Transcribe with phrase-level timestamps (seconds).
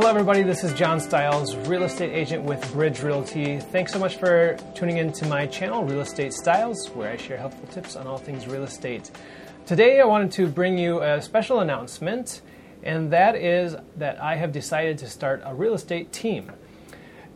[0.00, 0.42] Hello, everybody.
[0.42, 3.58] This is John Stiles, real estate agent with Bridge Realty.
[3.60, 7.36] Thanks so much for tuning in to my channel, Real Estate Styles, where I share
[7.36, 9.10] helpful tips on all things real estate.
[9.66, 12.40] Today, I wanted to bring you a special announcement,
[12.82, 16.50] and that is that I have decided to start a real estate team.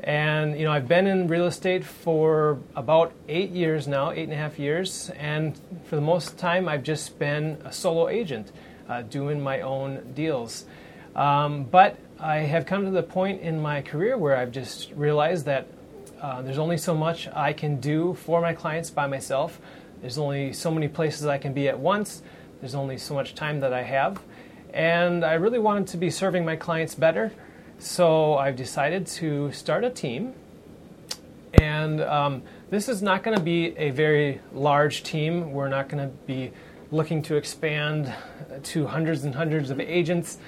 [0.03, 4.33] And you know, I've been in real estate for about eight years now, eight and
[4.33, 8.53] a half years, and for the most time, I've just been a solo agent,
[8.89, 10.67] uh, doing my own deals.
[11.17, 15.47] Um, but I have come to the point in my career where I've just realized
[15.47, 15.67] that
[16.21, 19.61] uh, there's only so much I can do for my clients by myself.
[20.01, 22.23] There's only so many places I can be at once.
[22.61, 24.23] There's only so much time that I have.
[24.73, 27.33] And I really wanted to be serving my clients better.
[27.85, 30.33] So I've decided to start a team.
[31.53, 35.53] And um, this is not going to be a very large team.
[35.53, 36.51] We're not going to be
[36.91, 38.11] looking to expand
[38.63, 40.39] to hundreds and hundreds of agents.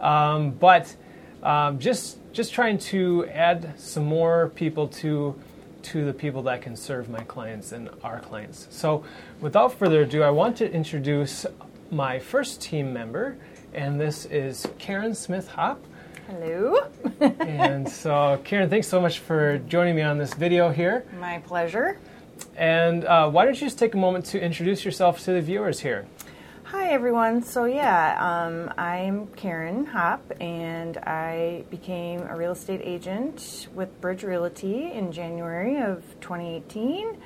[0.00, 0.94] Um, but
[1.42, 5.40] um, just just trying to add some more people to
[5.84, 8.68] to the people that can serve my clients and our clients.
[8.70, 9.02] So,
[9.40, 11.46] without further ado, I want to introduce
[11.90, 13.38] my first team member,
[13.72, 15.82] and this is Karen Smith Hop.
[16.28, 16.76] Hello.
[17.20, 21.04] and so, Karen, thanks so much for joining me on this video here.
[21.18, 21.98] My pleasure.
[22.56, 25.80] And uh, why don't you just take a moment to introduce yourself to the viewers
[25.80, 26.06] here?
[26.64, 27.42] Hi, everyone.
[27.42, 34.22] So, yeah, um, I'm Karen Hop, and I became a real estate agent with Bridge
[34.22, 37.18] Realty in January of 2018.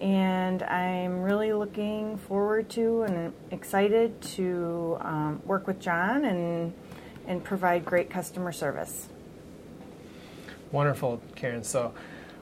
[0.00, 6.72] And I'm really looking forward to and excited to um, work with John and,
[7.26, 9.08] and provide great customer service.
[10.72, 11.62] Wonderful, Karen.
[11.62, 11.94] So,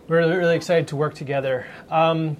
[0.08, 1.66] we're really, excited to work together.
[1.88, 2.36] Um,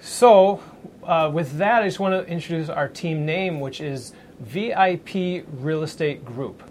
[0.00, 0.62] so,
[1.02, 5.82] uh, with that, I just want to introduce our team name, which is VIP Real
[5.82, 6.62] Estate Group.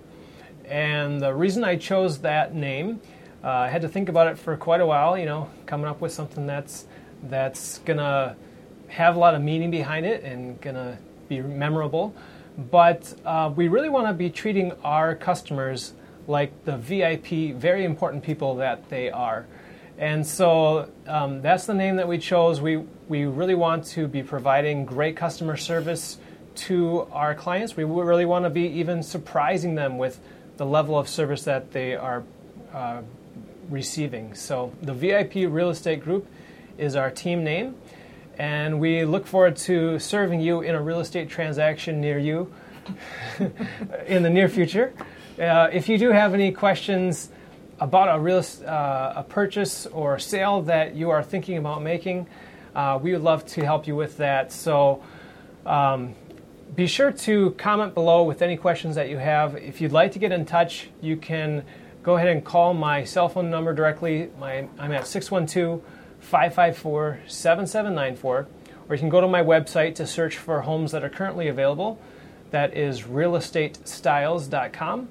[0.66, 3.02] And the reason I chose that name,
[3.44, 5.18] uh, I had to think about it for quite a while.
[5.18, 6.86] You know, coming up with something that's
[7.24, 8.36] that's gonna
[8.88, 12.14] have a lot of meaning behind it and gonna be memorable.
[12.59, 15.94] But uh, we really want to be treating our customers
[16.28, 19.47] like the VIP, very important people that they are.
[19.97, 22.59] And so um, that's the name that we chose.
[22.62, 26.18] We, we really want to be providing great customer service
[26.56, 27.78] to our clients.
[27.78, 30.19] We really want to be even surprising them with
[30.58, 32.24] the level of service that they are
[32.74, 33.02] uh,
[33.69, 34.36] receiving.
[34.36, 36.28] So the VIP Real Estate Group
[36.78, 37.75] is our team name.
[38.39, 42.51] And we look forward to serving you in a real estate transaction near you
[44.07, 44.94] in the near future.
[45.38, 47.29] Uh, if you do have any questions,
[47.81, 52.27] about a real uh, a purchase or sale that you are thinking about making,
[52.75, 54.51] uh, we would love to help you with that.
[54.51, 55.03] So.
[55.66, 56.16] Um,
[56.75, 59.56] be sure to comment below with any questions that you have.
[59.56, 61.63] If you'd like to get in touch, you can
[62.03, 64.29] go ahead and call my cell phone number directly.
[64.39, 65.81] My, I'm at 612
[66.19, 68.47] 554 7794.
[68.88, 72.00] Or you can go to my website to search for homes that are currently available.
[72.52, 75.09] That is realestatestyles.com.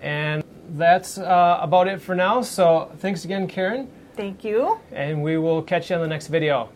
[0.00, 2.42] And that's uh, about it for now.
[2.42, 3.90] So thanks again, Karen.
[4.14, 4.78] Thank you.
[4.92, 6.70] And we will catch you on the next video.